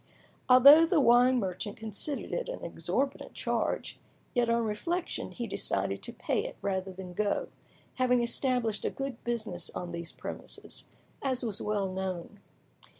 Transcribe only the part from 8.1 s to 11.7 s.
established a good business on these premises, as was